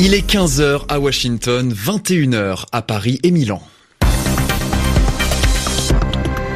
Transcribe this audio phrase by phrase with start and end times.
[0.00, 3.60] Il est 15h à Washington, 21h à Paris et Milan.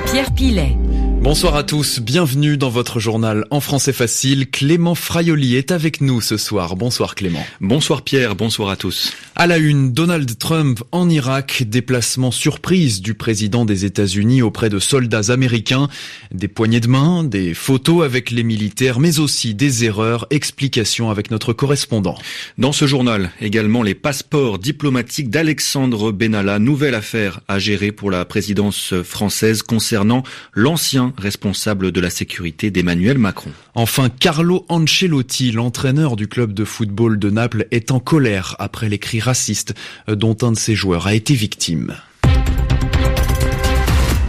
[0.07, 0.77] Pierre Pilet.
[1.23, 4.51] Bonsoir à tous, bienvenue dans votre journal en français facile.
[4.51, 6.75] Clément Fraioli est avec nous ce soir.
[6.75, 7.47] Bonsoir Clément.
[7.61, 9.13] Bonsoir Pierre, bonsoir à tous.
[9.37, 14.81] À la une, Donald Trump en Irak, déplacement surprise du président des États-Unis auprès de
[14.81, 15.89] soldats américains,
[16.33, 21.31] des poignées de main, des photos avec les militaires, mais aussi des erreurs, explications avec
[21.31, 22.19] notre correspondant.
[22.59, 28.25] Dans ce journal, également les passeports diplomatiques d'Alexandre Benalla, nouvelle affaire à gérer pour la
[28.25, 33.51] présidence française concernant l'ancien responsable de la sécurité d'Emmanuel Macron.
[33.75, 38.99] Enfin, Carlo Ancelotti, l'entraîneur du club de football de Naples, est en colère après les
[38.99, 39.75] cris racistes
[40.09, 41.97] dont un de ses joueurs a été victime.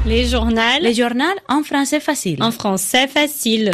[0.06, 0.60] Les journaux.
[0.82, 2.44] Les journaux en français facile.
[2.44, 3.72] En français facile.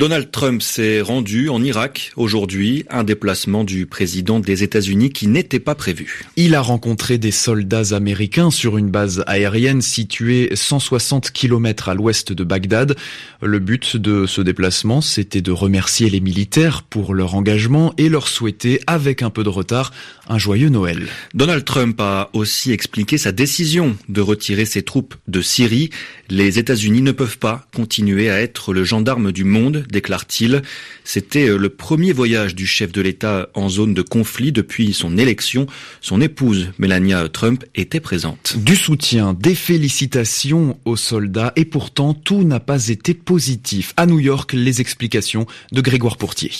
[0.00, 5.60] Donald Trump s'est rendu en Irak aujourd'hui, un déplacement du président des États-Unis qui n'était
[5.60, 6.24] pas prévu.
[6.36, 12.32] Il a rencontré des soldats américains sur une base aérienne située 160 km à l'ouest
[12.32, 12.96] de Bagdad.
[13.42, 18.26] Le but de ce déplacement, c'était de remercier les militaires pour leur engagement et leur
[18.26, 19.92] souhaiter, avec un peu de retard,
[20.30, 21.08] un joyeux Noël.
[21.34, 25.90] Donald Trump a aussi expliqué sa décision de retirer ses troupes de Syrie.
[26.30, 30.62] Les États-Unis ne peuvent pas continuer à être le gendarme du monde déclare-t-il.
[31.04, 35.18] C'était euh, le premier voyage du chef de l'État en zone de conflit depuis son
[35.18, 35.66] élection.
[36.00, 38.56] Son épouse, Melania Trump, était présente.
[38.58, 43.92] Du soutien, des félicitations aux soldats et pourtant tout n'a pas été positif.
[43.96, 46.52] À New York, les explications de Grégoire Pourtier.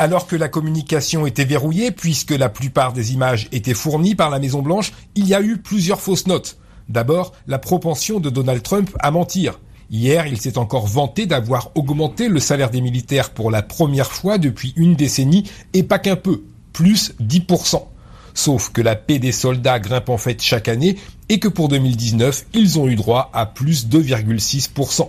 [0.00, 4.38] Alors que la communication était verrouillée, puisque la plupart des images étaient fournies par la
[4.38, 6.56] Maison Blanche, il y a eu plusieurs fausses notes.
[6.88, 9.58] D'abord, la propension de Donald Trump à mentir.
[9.90, 14.36] Hier, il s'est encore vanté d'avoir augmenté le salaire des militaires pour la première fois
[14.36, 16.42] depuis une décennie, et pas qu'un peu,
[16.74, 17.82] plus 10%.
[18.34, 20.96] Sauf que la paix des soldats grimpe en fait chaque année,
[21.30, 25.08] et que pour 2019, ils ont eu droit à plus 2,6%.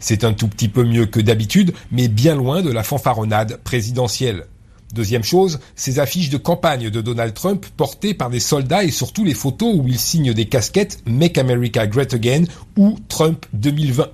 [0.00, 4.46] C'est un tout petit peu mieux que d'habitude, mais bien loin de la fanfaronnade présidentielle.
[4.92, 9.24] Deuxième chose, ces affiches de campagne de Donald Trump portées par des soldats et surtout
[9.24, 12.44] les photos où il signe des casquettes Make America Great Again
[12.76, 14.08] ou Trump 2020.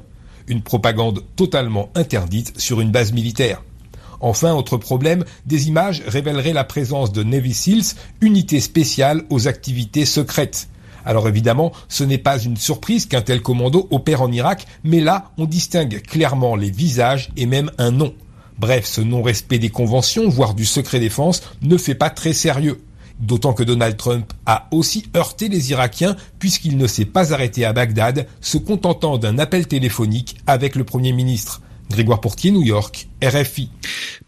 [0.48, 3.62] Une propagande totalement interdite sur une base militaire.
[4.20, 10.04] Enfin, autre problème, des images révéleraient la présence de Navy Seals, unité spéciale aux activités
[10.04, 10.68] secrètes.
[11.06, 15.30] Alors évidemment, ce n'est pas une surprise qu'un tel commando opère en Irak, mais là,
[15.38, 18.12] on distingue clairement les visages et même un nom.
[18.58, 22.80] Bref, ce non-respect des conventions, voire du secret défense, ne fait pas très sérieux.
[23.20, 27.72] D'autant que Donald Trump a aussi heurté les Irakiens puisqu'il ne s'est pas arrêté à
[27.72, 31.62] Bagdad, se contentant d'un appel téléphonique avec le Premier ministre.
[31.90, 33.70] Grégoire Portier, New York, RFI.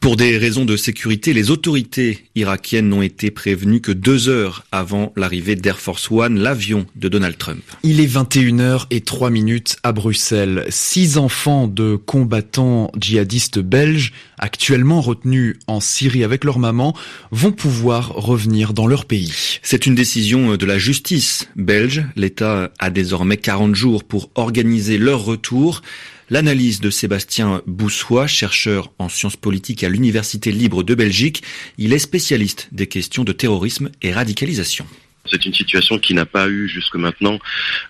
[0.01, 5.13] Pour des raisons de sécurité, les autorités irakiennes n'ont été prévenues que deux heures avant
[5.15, 7.63] l'arrivée d'Air Force One, l'avion de Donald Trump.
[7.83, 10.65] Il est 21h et 3 minutes à Bruxelles.
[10.71, 16.97] Six enfants de combattants djihadistes belges, actuellement retenus en Syrie avec leur maman,
[17.31, 19.59] vont pouvoir revenir dans leur pays.
[19.63, 22.05] C'est une décision de la justice belge.
[22.17, 25.83] L'État a désormais 40 jours pour organiser leur retour.
[26.31, 31.43] L'analyse de Sébastien Boussois, chercheur en sciences politiques à l'Université libre de Belgique,
[31.79, 34.87] il est spécialiste des questions de terrorisme et radicalisation.
[35.31, 37.39] C'est une situation qui n'a pas eu jusque maintenant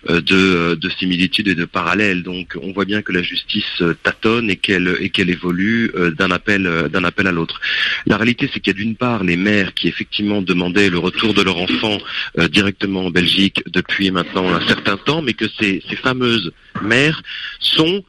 [0.09, 2.23] euh, de, de similitudes et de parallèles.
[2.23, 6.89] Donc, on voit bien que la justice euh, tâtonne et qu'elle évolue euh, d'un appel
[6.91, 7.61] d'un appel à l'autre.
[8.05, 11.33] La réalité, c'est qu'il y a d'une part les mères qui effectivement demandaient le retour
[11.33, 11.97] de leur enfant
[12.51, 16.51] directement en Belgique depuis maintenant un certain temps, mais que ces, ces fameuses
[16.81, 17.21] mères
[17.59, 18.03] sont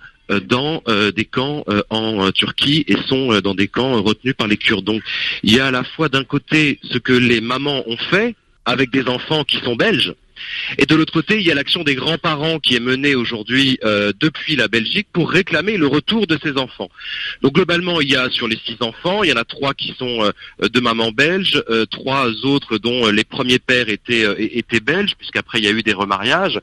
[0.46, 0.82] dans
[1.14, 4.84] des camps en Turquie et sont dans des camps retenus par les Kurdes.
[4.84, 5.02] Donc
[5.42, 8.90] il y a à la fois d'un côté ce que les mamans ont fait avec
[8.90, 10.14] des enfants qui sont belges.
[10.78, 14.12] Et de l'autre côté, il y a l'action des grands-parents qui est menée aujourd'hui euh,
[14.18, 16.90] depuis la Belgique pour réclamer le retour de ces enfants.
[17.42, 19.94] Donc globalement, il y a sur les six enfants, il y en a trois qui
[19.98, 24.26] sont euh, de maman belge, euh, trois autres dont les premiers pères étaient,
[24.56, 26.58] étaient belges, puisqu'après il y a eu des remariages.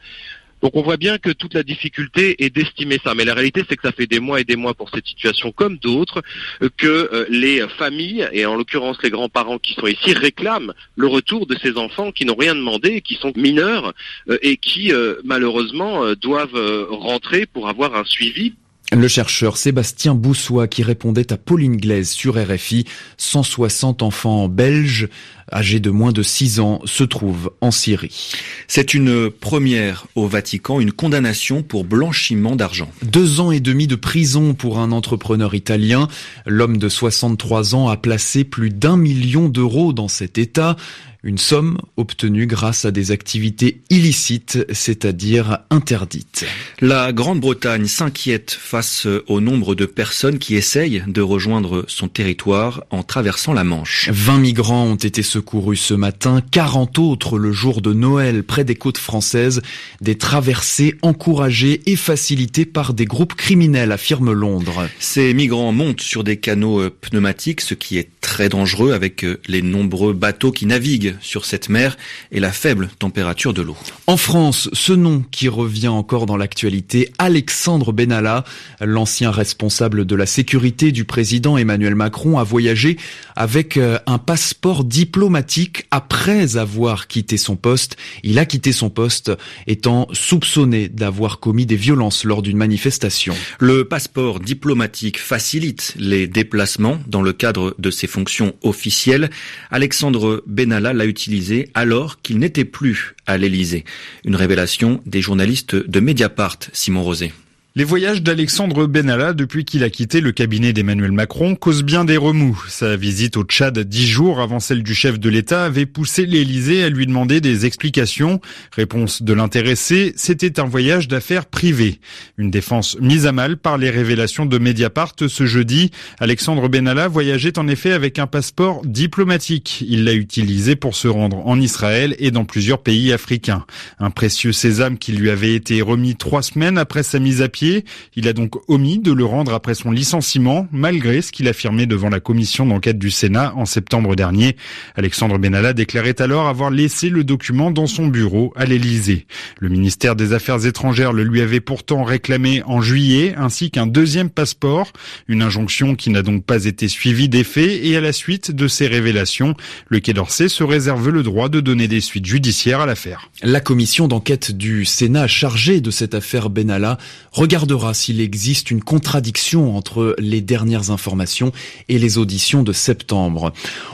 [0.62, 3.14] Donc on voit bien que toute la difficulté est d'estimer ça.
[3.14, 5.52] Mais la réalité, c'est que ça fait des mois et des mois pour cette situation
[5.52, 6.22] comme d'autres
[6.62, 11.08] euh, que euh, les familles, et en l'occurrence les grands-parents qui sont ici, réclament le
[11.08, 13.94] retour de ces enfants qui n'ont rien demandé, qui sont mineurs
[14.30, 14.92] euh, et qui
[15.24, 18.54] malheureusement doivent rentrer pour avoir un suivi
[18.94, 22.86] Le chercheur Sébastien Boussois qui répondait à Pauline Glaise sur RFI,
[23.18, 25.10] 160 enfants belges
[25.52, 28.32] âgés de moins de 6 ans se trouvent en Syrie.
[28.70, 32.90] C'est une première au Vatican, une condamnation pour blanchiment d'argent.
[33.04, 36.08] Deux ans et demi de prison pour un entrepreneur italien.
[36.46, 40.78] L'homme de 63 ans a placé plus d'un million d'euros dans cet État.
[41.28, 46.46] Une somme obtenue grâce à des activités illicites, c'est-à-dire interdites.
[46.80, 53.04] La Grande-Bretagne s'inquiète face au nombre de personnes qui essayent de rejoindre son territoire en
[53.04, 54.08] traversant la Manche.
[54.10, 58.76] 20 migrants ont été secourus ce matin, 40 autres le jour de Noël près des
[58.76, 59.62] côtes françaises.
[60.00, 64.88] Des traversées encouragées et facilitées par des groupes criminels, affirme Londres.
[65.00, 69.42] Ces migrants montent sur des canaux euh, pneumatiques, ce qui est très dangereux avec euh,
[69.48, 71.98] les nombreux bateaux qui naviguent sur cette mer
[72.32, 73.78] et la faible température de l'eau.
[74.08, 78.44] En France, ce nom qui revient encore dans l'actualité, Alexandre Benalla,
[78.82, 82.98] l'ancien responsable de la sécurité du président Emmanuel Macron, a voyagé
[83.36, 87.98] avec euh, un passeport diplomatique après avoir quitté son poste.
[88.24, 89.32] Il a quitté son poste
[89.68, 93.36] étant soupçonné d'avoir commis des violences lors d'une manifestation.
[93.60, 99.30] Le passeport diplomatique facilite les déplacements dans le cadre de ses fonctions officielles.
[99.72, 103.86] Alexandre Benalla l'a utilisé alors qu'il n'était plus à l'Élysée.
[104.26, 107.32] Une révélation des journalistes de Mediapart, Simon Rosé.
[107.78, 112.18] Les voyages d'Alexandre Benalla depuis qu'il a quitté le cabinet d'Emmanuel Macron causent bien des
[112.18, 112.60] remous.
[112.70, 116.84] Sa visite au Tchad dix jours avant celle du chef de l'État avait poussé l'Élysée
[116.84, 118.42] à lui demander des explications.
[118.72, 122.00] Réponse de l'intéressé, c'était un voyage d'affaires privées.
[122.40, 125.92] Une défense mise à mal par les révélations de Mediapart ce jeudi.
[126.20, 129.86] Alexandre Benalla voyageait en effet avec un passeport diplomatique.
[129.88, 133.68] Il l'a utilisé pour se rendre en Israël et dans plusieurs pays africains.
[134.00, 137.67] Un précieux sésame qui lui avait été remis trois semaines après sa mise à pied
[138.16, 142.10] il a donc omis de le rendre après son licenciement, malgré ce qu'il affirmait devant
[142.10, 144.56] la commission d'enquête du Sénat en septembre dernier.
[144.96, 149.26] Alexandre Benalla déclarait alors avoir laissé le document dans son bureau à l'Élysée.
[149.60, 154.30] Le ministère des Affaires étrangères le lui avait pourtant réclamé en juillet, ainsi qu'un deuxième
[154.30, 154.92] passeport,
[155.28, 158.88] une injonction qui n'a donc pas été suivie d'effet et à la suite de ces
[158.88, 159.56] révélations,
[159.88, 163.30] le Quai d'Orsay se réserve le droit de donner des suites judiciaires à l'affaire.
[163.42, 166.98] La commission d'enquête du Sénat chargée de cette affaire Benalla
[167.32, 171.52] regarde regardera s'il existe une contradiction entre les dernières informations
[171.90, 173.52] et les auditions de septembre.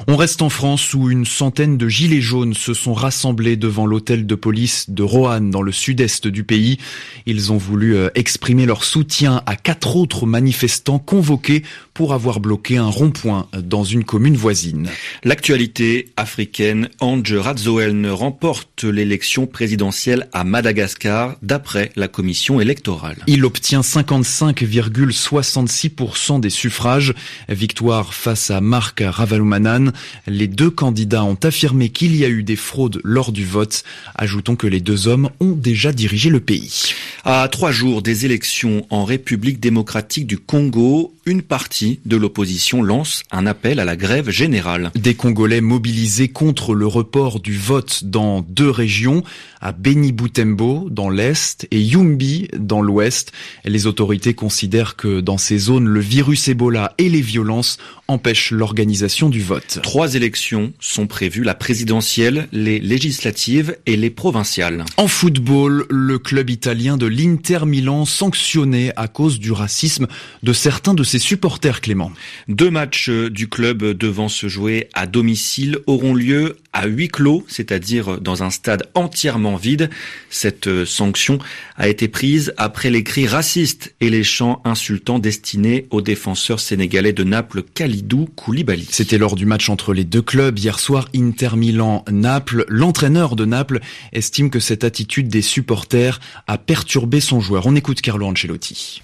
[0.07, 4.27] On reste en France où une centaine de gilets jaunes se sont rassemblés devant l'hôtel
[4.27, 6.77] de police de Roanne dans le sud-est du pays.
[7.25, 11.63] Ils ont voulu euh, exprimer leur soutien à quatre autres manifestants convoqués
[11.93, 14.89] pour avoir bloqué un rond-point dans une commune voisine.
[15.23, 23.17] L'actualité africaine, Ange Radzoeln remporte l'élection présidentielle à Madagascar d'après la commission électorale.
[23.27, 27.13] Il obtient 55,66% des suffrages.
[27.49, 29.91] Victoire face à Marc Ravalomanan.
[30.27, 33.83] Les deux candidats ont affirmé qu'il y a eu des fraudes lors du vote.
[34.15, 36.93] Ajoutons que les deux hommes ont déjà dirigé le pays.
[37.23, 43.23] À trois jours des élections en République démocratique du Congo, une partie de l'opposition lance
[43.31, 44.91] un appel à la grève générale.
[44.95, 49.23] Des Congolais mobilisés contre le report du vote dans deux régions,
[49.61, 53.31] à Beni Butembo dans l'est et Yumbi dans l'ouest.
[53.63, 57.77] Les autorités considèrent que dans ces zones, le virus Ebola et les violences
[58.09, 59.79] empêchent l'organisation du vote.
[59.81, 64.83] Trois élections sont prévues, la présidentielle, les législatives et les provinciales.
[64.97, 70.07] En football, le club italien de l'Inter Milan sanctionné à cause du racisme
[70.43, 72.11] de certains de ses supporters, Clément.
[72.47, 78.19] Deux matchs du club devant se jouer à domicile auront lieu à huis clos, c'est-à-dire
[78.19, 79.89] dans un stade entièrement vide.
[80.29, 81.37] Cette sanction
[81.77, 87.13] a été prise après les cris racistes et les chants insultants destinés aux défenseurs sénégalais
[87.13, 88.87] de Naples, Khalidou Koulibaly.
[88.89, 92.65] C'était lors du match entre les deux clubs hier soir, Inter Milan-Naples.
[92.67, 93.79] L'entraîneur de Naples
[94.11, 97.65] estime que cette attitude des supporters a perturbé son joueur.
[97.65, 99.01] On écoute Carlo Ancelotti.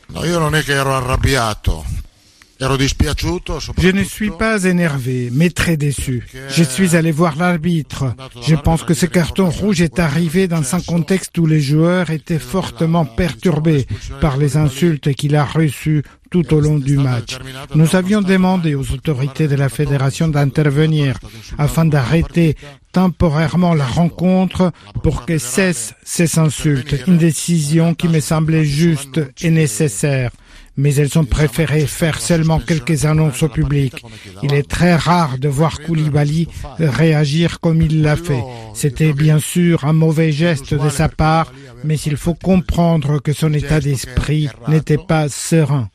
[2.62, 6.28] Je ne suis pas énervé, mais très déçu.
[6.50, 8.14] Je suis allé voir l'arbitre.
[8.46, 12.40] Je pense que ce carton rouge est arrivé dans un contexte où les joueurs étaient
[12.40, 13.88] fortement perturbés
[14.20, 17.38] par les insultes qu'il a reçues tout au long du match.
[17.76, 21.18] Nous avions demandé aux autorités de la fédération d'intervenir
[21.58, 22.56] afin d'arrêter
[22.92, 26.96] temporairement la rencontre pour que cessent ces insultes.
[27.08, 30.32] Une décision qui me semblait juste et nécessaire.
[30.78, 34.04] Mais elles ont préféré faire seulement quelques annonces au public.
[34.44, 36.48] Il est très rare de voir Koulibaly
[36.80, 38.44] réagir comme il l'a fait.
[38.74, 41.52] C'était bien sûr un mauvais geste de sa part,
[41.84, 45.90] mais il faut comprendre que son état d'esprit n'était pas serein.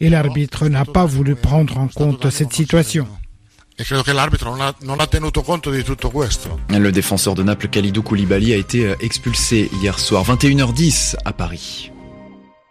[0.00, 3.08] Et l'arbitre n'a pas voulu prendre en compte cette situation.
[6.70, 11.92] Le défenseur de Naples, Khalidou Koulibaly, a été expulsé hier soir, 21h10 à Paris.